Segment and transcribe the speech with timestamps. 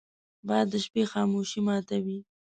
[0.47, 2.19] باد د شپې خاموشي ماتوي